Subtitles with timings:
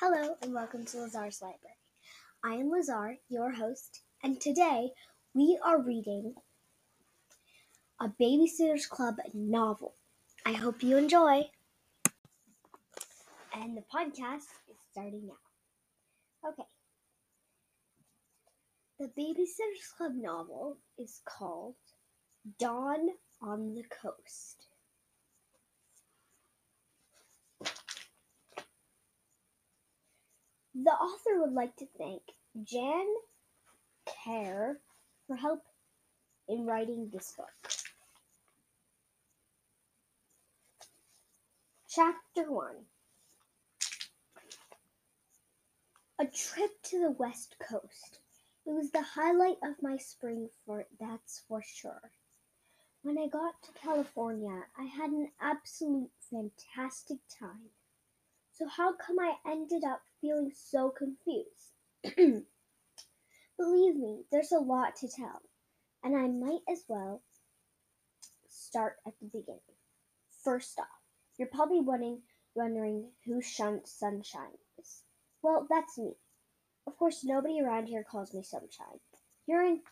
[0.00, 1.74] Hello and welcome to Lazar's Library.
[2.44, 4.90] I am Lazar, your host, and today
[5.34, 6.34] we are reading
[8.00, 9.96] a Babysitter's Club novel.
[10.46, 11.50] I hope you enjoy.
[13.52, 16.48] And the podcast is starting now.
[16.50, 16.62] Okay.
[19.00, 21.74] The Babysitter's Club novel is called
[22.60, 23.08] Dawn
[23.42, 24.57] on the Coast.
[30.80, 32.22] The author would like to thank
[32.62, 33.06] Jan
[34.06, 34.78] Kerr
[35.26, 35.64] for help
[36.48, 37.72] in writing this book.
[41.90, 42.74] Chapter 1
[46.20, 48.20] A trip to the West Coast.
[48.64, 52.12] It was the highlight of my spring, for that's for sure.
[53.02, 57.70] When I got to California, I had an absolute fantastic time.
[58.52, 61.72] So how come I ended up feeling so confused?
[63.58, 65.42] Believe me, there's a lot to tell,
[66.04, 67.22] and I might as well
[68.48, 69.60] start at the beginning.
[70.44, 70.86] First off,
[71.38, 72.22] you're probably wondering,
[72.54, 75.02] wondering who Shunt Sunshine is.
[75.42, 76.14] Well, that's me.
[76.86, 79.00] Of course, nobody around here calls me Sunshine.
[79.46, 79.82] Here in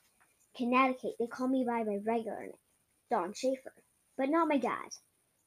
[0.56, 2.52] Connecticut, they call me by my regular name,
[3.10, 3.72] Dawn Schafer,
[4.16, 4.90] but not my dad.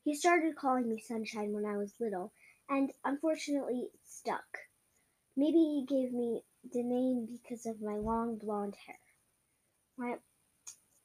[0.03, 2.31] He started calling me Sunshine when I was little,
[2.69, 4.68] and unfortunately it stuck.
[5.39, 8.99] Maybe he gave me the name because of my long blonde hair.
[9.97, 10.15] My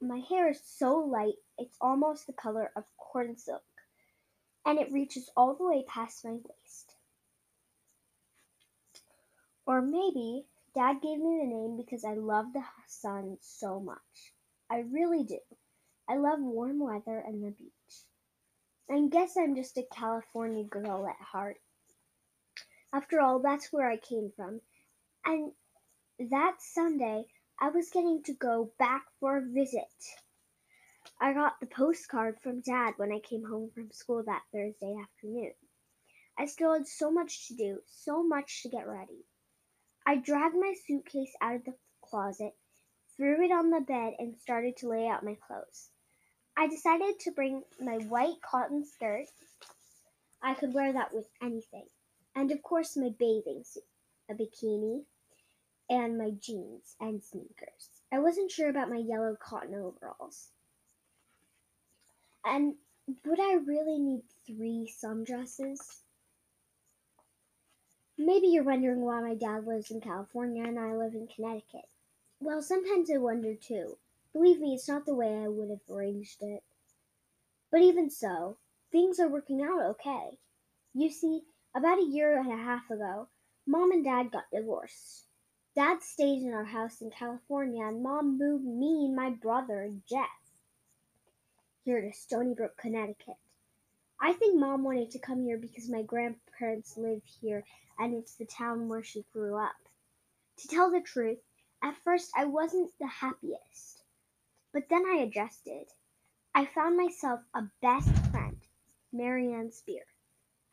[0.01, 3.63] my hair is so light it's almost the color of corn silk,
[4.67, 6.97] and it reaches all the way past my waist.
[9.67, 14.35] Or maybe Dad gave me the name because I love the sun so much.
[14.69, 15.39] I really do.
[16.09, 18.05] I love warm weather and the beach.
[18.91, 21.59] I guess I'm just a California girl at heart.
[22.95, 24.61] After all, that's where I came from.
[25.25, 25.51] And
[26.31, 27.25] that Sunday,
[27.61, 29.83] I was getting to go back for a visit.
[31.21, 35.55] I got the postcard from Dad when I came home from school that Thursday afternoon.
[36.39, 39.25] I still had so much to do, so much to get ready.
[40.07, 42.55] I dragged my suitcase out of the closet,
[43.17, 45.91] threw it on the bed, and started to lay out my clothes.
[46.57, 49.27] I decided to bring my white cotton skirt.
[50.41, 51.89] I could wear that with anything.
[52.35, 53.85] And of course, my bathing suit,
[54.29, 55.05] a bikini,
[55.89, 57.89] and my jeans and sneakers.
[58.13, 60.49] I wasn't sure about my yellow cotton overalls.
[62.45, 62.75] And
[63.25, 65.79] would I really need three sundresses?
[68.17, 71.89] Maybe you're wondering why my dad lives in California and I live in Connecticut.
[72.41, 73.97] Well, sometimes I wonder too.
[74.33, 76.63] Believe me, it's not the way I would have arranged it.
[77.71, 78.57] But even so,
[78.93, 80.39] things are working out okay.
[80.93, 81.43] You see,
[81.75, 83.29] about a year and a half ago,
[83.67, 85.27] Mom and Dad got divorced.
[85.75, 90.29] Dad stayed in our house in California, and Mom moved me and my brother, Jeff,
[91.85, 93.37] here to Stoneybrook, Connecticut.
[94.21, 97.65] I think Mom wanted to come here because my grandparents live here
[97.99, 99.75] and it's the town where she grew up.
[100.59, 101.39] To tell the truth,
[101.83, 104.03] at first I wasn't the happiest.
[104.73, 105.87] But then I adjusted.
[106.55, 108.59] I found myself a best friend,
[109.13, 110.07] Mary Anne Spier,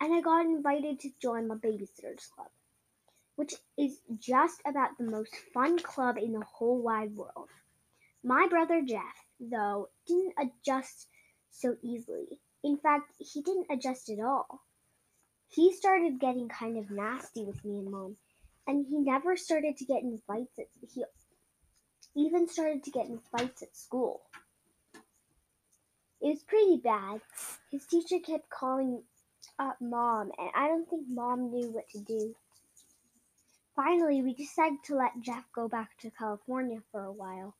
[0.01, 2.49] and I got invited to join my babysitters club,
[3.35, 7.49] which is just about the most fun club in the whole wide world.
[8.23, 11.07] My brother Jeff, though, didn't adjust
[11.51, 12.39] so easily.
[12.63, 14.61] In fact, he didn't adjust at all.
[15.49, 18.17] He started getting kind of nasty with me and mom,
[18.65, 20.67] and he never started to get in fights at
[22.13, 24.21] he even started to get in fights at school.
[26.21, 27.21] It was pretty bad.
[27.71, 29.03] His teacher kept calling
[29.79, 32.35] mom, and I don't think mom knew what to do.
[33.75, 37.55] Finally, we decided to let Jeff go back to California for a while.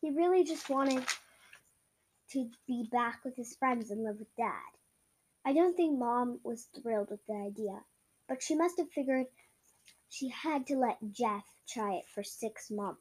[0.00, 1.04] He really just wanted
[2.30, 4.72] to be back with his friends and live with dad.
[5.44, 7.80] I don't think mom was thrilled with the idea,
[8.28, 9.26] but she must have figured
[10.08, 13.00] she had to let Jeff try it for six months.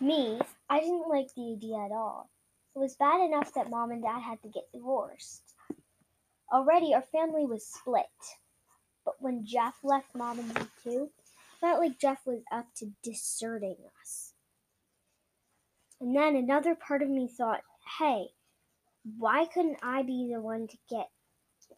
[0.00, 2.30] Me, I didn't like the idea at all.
[2.74, 5.45] It was bad enough that mom and dad had to get divorced.
[6.52, 8.06] Already our family was split.
[9.04, 12.92] But when Jeff left mom and me too, it felt like Jeff was up to
[13.02, 14.32] deserting us.
[16.00, 17.62] And then another part of me thought,
[17.98, 18.28] hey,
[19.18, 21.08] why couldn't I be the one to get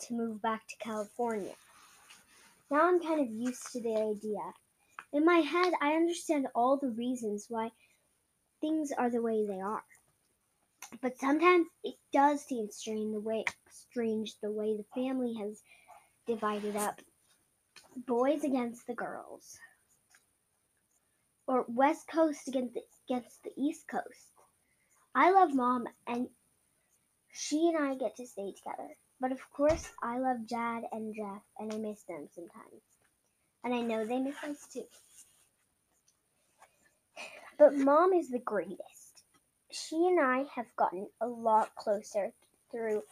[0.01, 1.55] to move back to California?
[2.71, 4.41] Now I'm kind of used to the idea.
[5.13, 7.71] In my head, I understand all the reasons why
[8.61, 9.85] things are the way they are.
[11.03, 15.63] But sometimes it does seem strange the way strange the way the family has
[16.27, 17.01] divided up.
[18.07, 19.59] boys against the girls,
[21.47, 24.33] or West Coast against the, against the East Coast.
[25.15, 26.29] I love mom, and
[27.33, 28.91] she and I get to stay together.
[29.21, 32.83] But of course, I love Jad and Jeff, and I miss them sometimes.
[33.65, 34.85] And I know they miss us too.
[37.59, 38.98] But mom is the greatest.
[39.71, 42.33] She and I have gotten a lot closer
[42.71, 43.03] through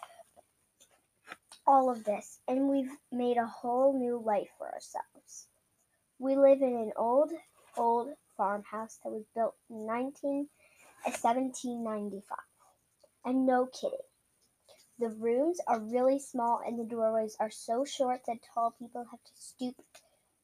[1.67, 5.49] all of this, and we've made a whole new life for ourselves.
[6.19, 7.33] We live in an old,
[7.77, 10.49] old farmhouse that was built in 19,
[11.05, 12.39] uh, 1795.
[13.25, 13.99] And no kidding.
[14.99, 19.23] The rooms are really small and the doorways are so short that tall people have
[19.23, 19.77] to stoop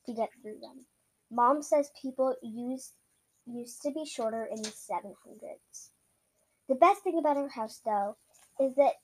[0.04, 0.84] to get through them.
[1.30, 2.92] Mom says people used
[3.46, 5.91] used to be shorter in the 700s.
[6.68, 8.16] The best thing about our house, though,
[8.60, 8.94] is that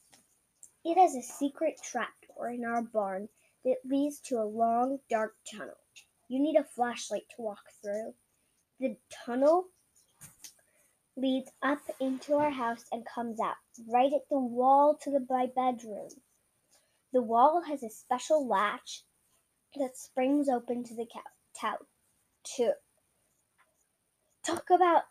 [0.84, 3.28] it has a secret trapdoor in our barn
[3.64, 5.76] that leads to a long, dark tunnel.
[6.28, 8.14] You need a flashlight to walk through.
[8.81, 9.66] The tunnel
[11.16, 13.56] leads up into our house and comes out
[13.88, 16.10] right at the wall to the my bedroom.
[17.12, 19.02] The wall has a special latch
[19.76, 21.06] that springs open to the
[21.60, 21.81] couch.
[22.44, 22.72] Too.
[24.44, 25.02] Talk about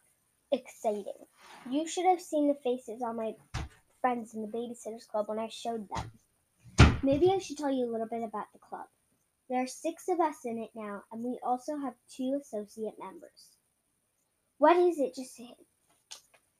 [0.52, 1.26] exciting.
[1.70, 3.34] You should have seen the faces on my
[4.02, 7.00] friends in the Babysitters Club when I showed them.
[7.04, 8.88] Maybe I should tell you a little bit about the club.
[9.50, 13.58] There are six of us in it now, and we also have two associate members.
[14.58, 15.16] What is it?
[15.16, 15.40] Just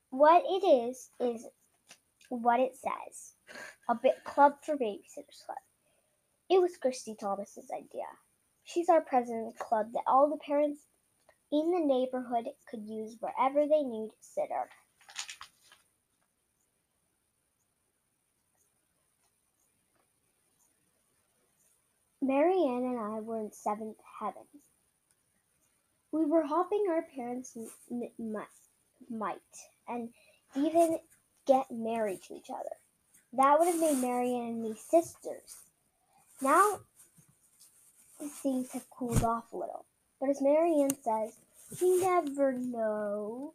[0.10, 1.46] what it is is
[2.30, 3.34] what it says.
[3.90, 5.58] A bit club for babysitters club.
[6.50, 8.08] It was Kristy Thomas's idea.
[8.64, 10.82] She's our president of the club that all the parents
[11.52, 14.70] in the neighborhood could use wherever they need sitter.
[22.22, 24.44] Mary Anne and I were in seventh heaven.
[26.12, 27.58] We were hoping our parents
[27.92, 28.46] m-
[29.10, 29.38] might
[29.88, 30.10] and
[30.56, 31.00] even
[31.46, 32.76] get married to each other.
[33.34, 35.58] That would have made Mary Anne and me sisters.
[36.42, 36.80] Now
[38.44, 39.87] things have cooled off a little.
[40.20, 41.38] But as Mary Anne says,
[41.80, 43.54] you never know.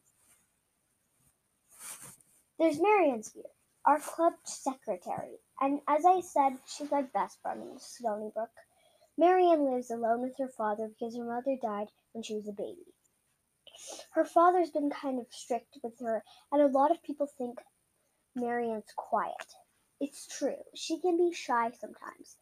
[2.59, 3.43] There's Mary Anne Spier,
[3.85, 8.51] our club secretary, and as I said, she's my best friend in Stony Brook.
[9.19, 12.53] Mary Anne lives alone with her father because her mother died when she was a
[12.53, 12.95] baby.
[14.13, 16.23] Her father's been kind of strict with her,
[16.53, 17.59] and a lot of people think
[18.37, 19.55] Mary Anne's quiet.
[20.01, 22.37] It's true, she can be shy sometimes,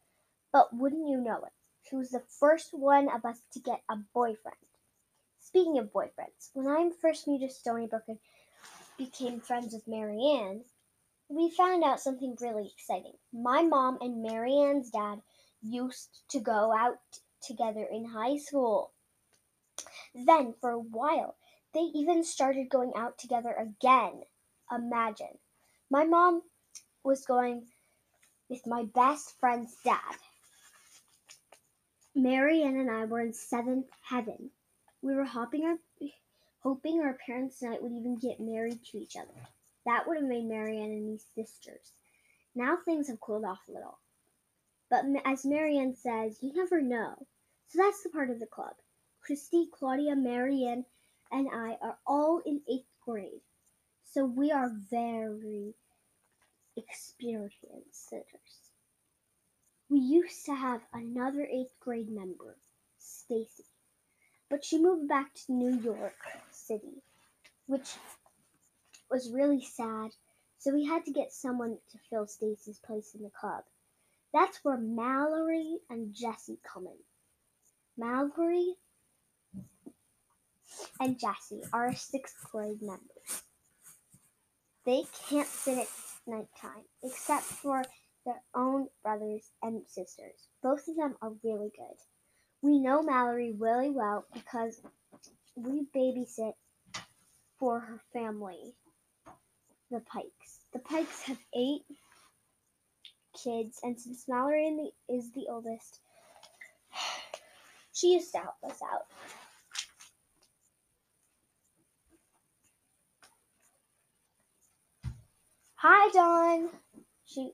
[0.52, 1.52] but wouldn't you know it?
[1.88, 4.56] She was the first one of us to get a boyfriend.
[5.40, 8.18] Speaking of boyfriends, when I first moved to Stoneybrook and
[8.96, 10.64] became friends with Mary Anne,
[11.28, 13.14] we found out something really exciting.
[13.32, 15.22] My mom and Mary Anne's dad
[15.62, 16.98] used to go out
[17.42, 18.92] together in high school.
[20.14, 21.36] Then, for a while,
[21.72, 24.22] they even started going out together again.
[24.72, 25.38] Imagine.
[25.90, 26.42] My mom
[27.04, 27.66] was going
[28.48, 30.16] with my best friend's dad.
[32.14, 34.50] Mary Anne and I were in seventh heaven.
[35.00, 35.76] We were hoping our,
[36.62, 39.48] hoping our parents tonight would even get married to each other.
[39.86, 41.92] That would have made Mary Anne and me sisters.
[42.54, 43.98] Now things have cooled off a little.
[44.90, 47.14] But as Mary Anne says, you never know.
[47.68, 48.74] So that's the part of the club.
[49.26, 50.84] Kristy, Claudia, Mary Anne,
[51.30, 53.42] and I are all in eighth grade.
[54.04, 55.74] So we are very
[56.76, 58.69] experienced sitters.
[59.90, 62.56] We used to have another eighth grade member,
[63.00, 63.64] Stacey,
[64.48, 66.14] but she moved back to New York
[66.52, 67.02] City,
[67.66, 67.90] which
[69.10, 70.12] was really sad.
[70.58, 73.64] So we had to get someone to fill Stacey's place in the club.
[74.32, 76.98] That's where Mallory and Jessi come in.
[77.98, 78.74] Mallory
[81.00, 83.42] and Jessi are sixth grade members.
[84.86, 85.88] They can't sit at
[86.28, 87.84] nighttime except for
[88.24, 90.48] their own brothers and sisters.
[90.62, 91.96] Both of them are really good.
[92.62, 94.80] We know Mallory really well because
[95.56, 96.54] we babysit
[97.58, 98.74] for her family,
[99.90, 100.60] the Pikes.
[100.72, 101.82] The Pikes have eight
[103.42, 106.00] kids, and since Mallory is the oldest,
[107.92, 109.06] she used to help us out.
[115.76, 116.68] Hi, Dawn.
[117.24, 117.52] She.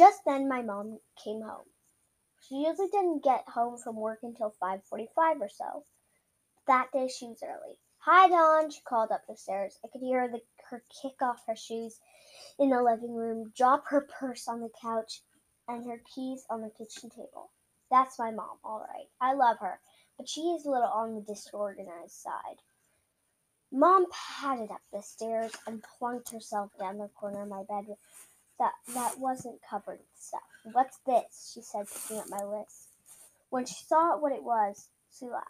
[0.00, 1.66] Just then, my mom came home.
[2.40, 5.84] She usually didn't get home from work until 5:45 or so.
[6.66, 7.78] That day, she was early.
[7.98, 8.70] Hi, Dawn.
[8.70, 9.78] She called up the stairs.
[9.84, 10.40] I could hear the,
[10.70, 12.00] her kick off her shoes
[12.58, 15.20] in the living room, drop her purse on the couch,
[15.68, 17.50] and her keys on the kitchen table.
[17.90, 19.10] That's my mom, all right.
[19.20, 19.80] I love her,
[20.16, 22.62] but she is a little on the disorganized side.
[23.70, 27.84] Mom padded up the stairs and plunked herself down the corner of my bed
[28.60, 30.40] that, that wasn't covered with stuff.
[30.72, 31.52] What's this?
[31.52, 32.88] she said, picking up my list.
[33.48, 34.88] When she saw what it was,
[35.18, 35.48] she laughed.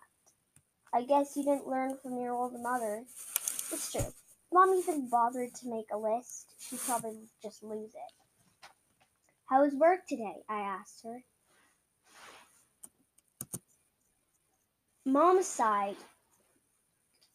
[0.94, 3.04] I guess you didn't learn from your old mother.
[3.72, 4.06] It's true.
[4.52, 6.54] Mom even bothered to make a list.
[6.58, 8.68] She'd probably just lose it.
[9.46, 10.42] How was work today?
[10.48, 11.22] I asked her.
[15.04, 15.96] Mom sighed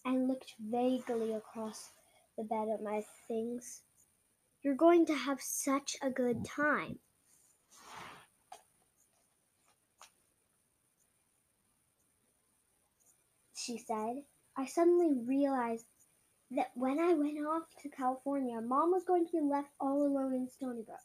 [0.06, 1.90] and looked vaguely across
[2.38, 3.82] the bed at my things.
[4.66, 6.98] You're going to have such a good time.
[13.54, 14.24] She said.
[14.58, 15.86] I suddenly realized
[16.50, 20.34] that when I went off to California, Mom was going to be left all alone
[20.34, 20.98] in Stoneybrook.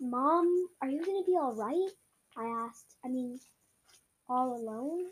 [0.00, 0.46] Mom,
[0.80, 1.90] are you going to be all right?
[2.38, 2.96] I asked.
[3.04, 3.38] I mean,
[4.30, 5.10] all alone?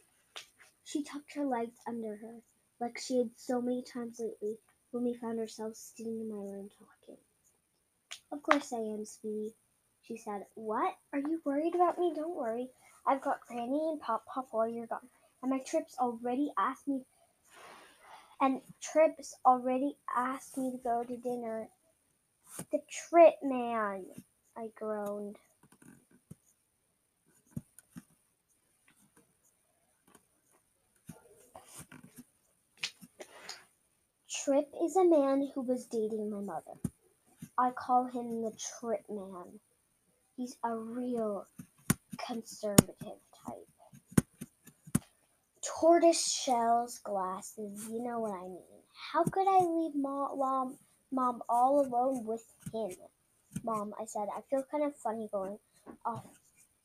[0.85, 2.41] She tucked her legs under her,
[2.81, 4.57] like she had so many times lately
[4.93, 7.19] when we found ourselves sitting in my room talking.
[8.31, 9.55] Of course I am, sweetie,
[10.03, 10.47] she said.
[10.55, 10.95] What?
[11.13, 12.13] Are you worried about me?
[12.15, 12.69] Don't worry.
[13.07, 15.09] I've got Granny and Pop Pop while you're gone.
[15.43, 17.03] And my trips already asked me
[18.43, 21.69] and Trips already asked me to go to dinner.
[22.73, 24.05] The trip man,
[24.57, 25.37] I groaned.
[34.45, 36.73] Trip is a man who was dating my mother.
[37.57, 39.61] I call him the Trip man.
[40.37, 41.47] He's a real
[42.27, 44.27] conservative type.
[45.63, 48.83] Tortoise shells glasses, you know what I mean.
[49.13, 50.79] How could I leave mom, mom,
[51.13, 52.91] mom all alone with him?
[53.63, 55.59] Mom, I said, I feel kind of funny going
[56.05, 56.25] off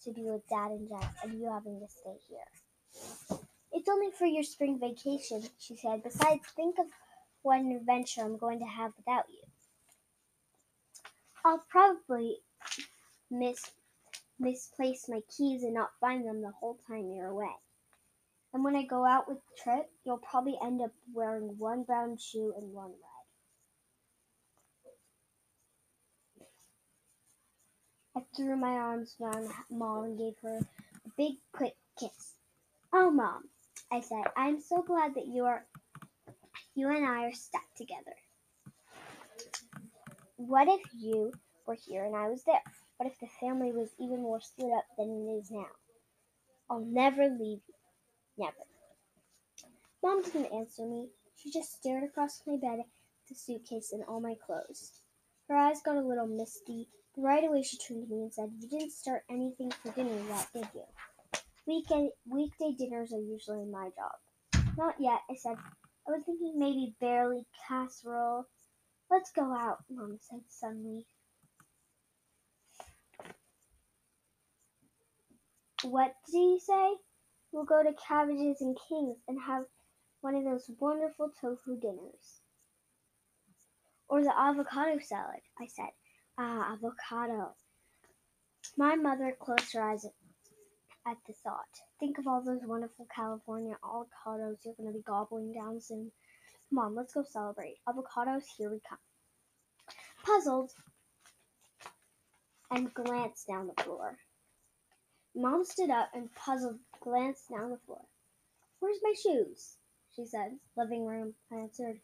[0.04, 3.40] to be with Dad and Jack and you having to stay here.
[3.72, 6.04] It's only for your spring vacation, she said.
[6.04, 6.86] Besides, think of
[7.48, 9.39] what an adventure I'm going to have without you.
[11.46, 12.39] I'll probably
[13.32, 13.72] mis-
[14.38, 17.56] misplace my keys and not find them the whole time you're away.
[18.54, 22.18] And when I go out with the Trip, you'll probably end up wearing one brown
[22.18, 23.16] shoe and one red.
[28.18, 32.34] I threw my arms around Mom and gave her a big, quick kiss.
[32.92, 33.44] Oh, Mom,
[33.89, 35.66] I said, I'm so glad that you are
[36.77, 38.15] you and I are stuck together.
[40.36, 41.34] What if you
[41.65, 42.62] were here and I was there?
[42.98, 45.65] What if the family was even more split up than it is now?
[46.69, 47.74] I'll never leave you.
[48.38, 48.53] Never.
[50.03, 51.07] Mom didn't answer me.
[51.36, 52.86] She just stared across my bed at
[53.27, 55.01] the suitcase and all my clothes.
[55.50, 58.51] Her eyes got a little misty, but right away she turned to me and said,
[58.60, 60.84] You didn't start anything for dinner yet, did you?
[61.65, 64.63] Weekend, weekday dinners are usually my job.
[64.77, 65.57] Not yet, I said.
[66.08, 68.46] I was thinking maybe barley casserole.
[69.12, 71.06] Let's go out, Mom said suddenly.
[75.84, 76.96] What do you say?
[77.52, 79.64] We'll go to Cabbages and Kings and have
[80.22, 82.42] one of those wonderful tofu dinners.
[84.10, 85.92] Or the avocado salad, I said.
[86.38, 87.54] Ah, avocado.
[88.78, 90.06] My mother closed her eyes
[91.10, 91.82] at the thought.
[92.00, 96.12] Think of all those wonderful California avocados you're going to be gobbling down soon.
[96.70, 97.78] Come on, let's go celebrate.
[97.88, 98.98] Avocados, here we come.
[100.26, 100.72] Puzzled
[102.72, 104.18] and glanced down the floor.
[105.34, 108.02] Mom stood up and puzzled glanced down the floor.
[108.80, 109.78] Where's my shoes?
[110.14, 110.58] she said.
[110.76, 112.00] Living room, I answered.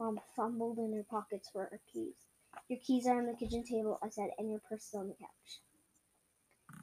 [0.00, 2.16] Mom fumbled in her pockets for her keys.
[2.68, 5.14] Your keys are on the kitchen table, I said, and your purse is on the
[5.14, 5.60] couch.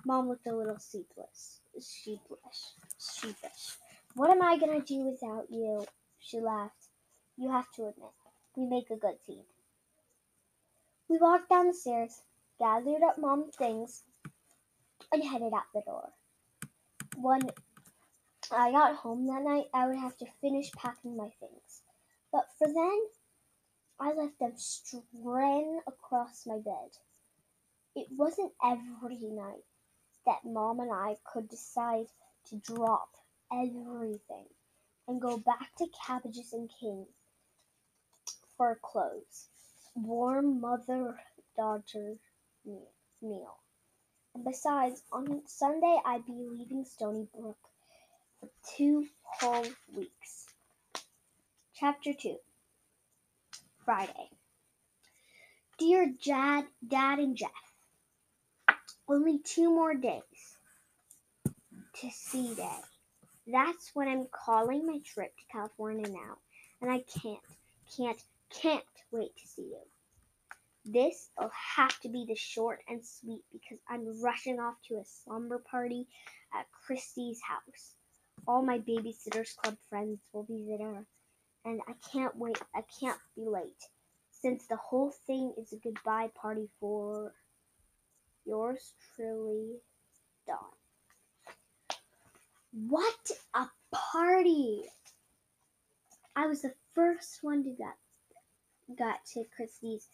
[0.06, 3.75] Mom looked a little sheepless, sheepish, sheepish.
[4.15, 5.86] What am I gonna do without you?
[6.20, 6.88] She laughed.
[7.38, 8.12] You have to admit,
[8.56, 9.44] we make a good team.
[11.10, 12.22] We walked down the stairs,
[12.60, 14.03] gathered up Mom's things,
[15.12, 16.10] and headed out the door.
[17.18, 17.41] When
[18.51, 21.82] I got home that night, I would have to finish packing my things.
[22.32, 23.00] But for then,
[24.00, 26.91] I left them strewn across my bed.
[27.96, 29.65] It wasn't every night
[30.26, 32.08] that Mom and I could decide
[32.50, 33.10] to drop
[33.52, 34.46] everything
[35.08, 37.08] and go back to Cabbages and kings
[38.58, 39.48] for clothes.
[39.96, 41.20] Warm mother
[41.58, 42.16] daughter
[43.22, 43.58] meal.
[44.36, 47.56] And besides, on Sunday I'd be leaving Stoneybrook
[48.40, 50.46] for two whole weeks.
[51.74, 52.36] Chapter 2
[53.86, 54.30] Friday.
[55.78, 57.69] Dear Dad, Dad and Jeff,
[59.10, 60.22] only two more days.
[61.96, 62.80] to see day.
[63.48, 66.38] That's when I'm calling my trip to California now,
[66.82, 67.39] and I can't,
[67.98, 69.82] can't, can't wait to see you.
[70.86, 75.04] This will have to be the short and sweet because I'm rushing off to a
[75.06, 76.08] slumber party
[76.54, 77.96] at Kristy's house.
[78.48, 81.06] All my Babysitters Club friends will be there,
[81.66, 82.60] and I can't wait.
[82.74, 83.84] I can't be late,
[84.32, 87.34] since the whole thing is a goodbye party for
[90.48, 90.58] Dawn.
[92.72, 94.84] What a party!
[96.36, 97.96] I was the first one to get
[98.98, 100.08] got to Kristy's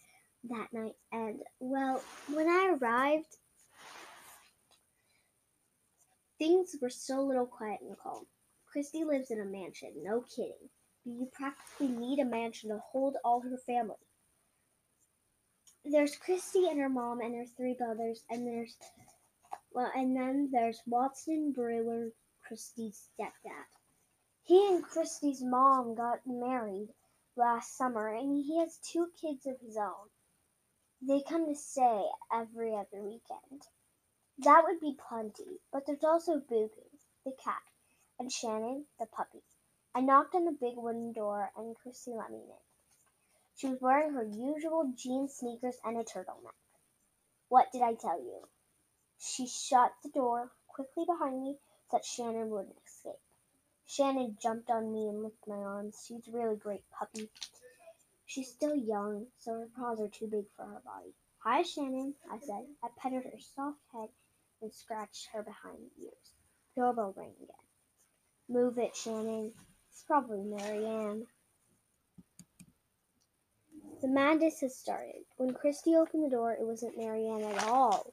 [0.48, 3.36] that night, and well, when I arrived,
[6.38, 8.26] things were a little quiet and calm.
[8.74, 10.68] Kristy lives in a mansion, no kidding.
[11.04, 13.96] You practically need a mansion to hold all her family.
[15.88, 18.76] There's Kristy and her mom and her three brothers, and there's
[19.72, 22.10] well, and then there's Watson Brewer,
[22.44, 23.66] Kristy's stepdad.
[24.42, 26.88] He and Kristy's mom got married
[27.36, 30.10] last summer, and he has two kids of his own.
[31.00, 33.62] They come to stay every other weekend.
[34.38, 37.62] That would be plenty, but there's also Boo-Boo, the cat,
[38.18, 39.42] and Shannon, the puppy.
[39.94, 42.65] I knocked on the big wooden door, and Kristy let me in.
[43.56, 46.52] She was wearing her usual jean sneakers and a turtleneck.
[47.48, 48.46] What did I tell you?
[49.18, 51.58] She shut the door quickly behind me
[51.88, 53.20] so that Shannon wouldn't escape.
[53.86, 56.04] Shannon jumped on me and licked my arms.
[56.06, 57.30] She's a really great puppy.
[58.26, 61.14] She's still young, so her paws are too big for her body.
[61.38, 62.66] Hi, Shannon, I said.
[62.82, 64.10] I petted her soft head
[64.60, 66.34] and scratched her behind the ears.
[66.74, 67.56] Doorbell rang again.
[68.50, 69.54] Move it, Shannon.
[69.90, 71.26] It's probably Mary Anne.
[74.02, 75.24] The madness had started.
[75.38, 78.12] When Kristy opened the door, it wasn't Mary Anne at all.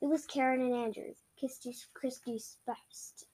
[0.00, 3.26] It was Karen and Andrew, Kristy's, Kristy's best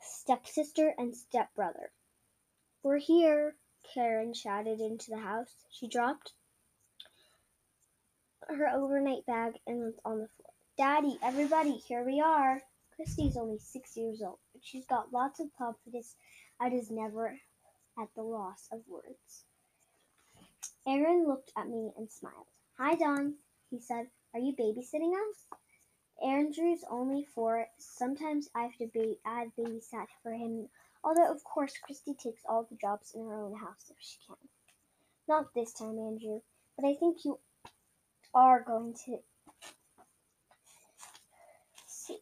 [0.00, 1.90] stepsister and stepbrother.
[2.82, 3.56] We're here,
[3.92, 5.52] Karen shouted into the house.
[5.70, 6.32] She dropped
[8.48, 10.52] her overnight bag and was on the floor.
[10.76, 12.62] Daddy, everybody, here we are.
[12.96, 16.14] Kristy's only six years old, but she's got lots of confidence
[16.60, 17.36] and is never
[18.00, 19.44] at the loss of words.
[20.86, 22.46] Aaron looked at me and smiled.
[22.78, 23.34] Hi, Dawn,
[23.70, 24.06] he said.
[24.34, 25.58] Are you babysitting us?
[26.22, 27.66] Andrew's only four.
[27.78, 30.68] Sometimes I have to be babysat for him.
[31.04, 34.36] Although of course Kristy takes all the jobs in her own house if she can.
[35.28, 36.40] Not this time, Andrew.
[36.76, 37.38] But I think you
[38.34, 39.18] are going to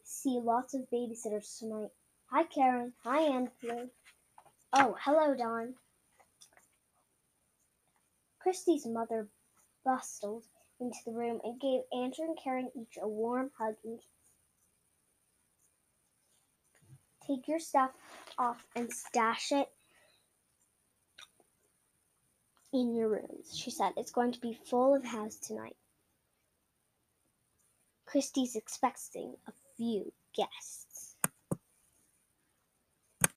[0.03, 1.89] see, lots of babysitters tonight.
[2.31, 2.93] Hi, Karen.
[3.03, 3.89] Hi, Andrew.
[4.73, 5.75] Oh, hello, Dawn.
[8.47, 9.27] Kristy's mother
[9.83, 10.45] bustled
[10.79, 14.07] into the room and gave Andrew and Karen each a warm hug and kiss.
[17.27, 17.91] Take your stuff
[18.37, 19.67] off and stash it
[22.71, 23.91] in your rooms, she said.
[23.97, 25.75] It's going to be full of house tonight.
[28.09, 30.86] Kristy's expecting a few guests.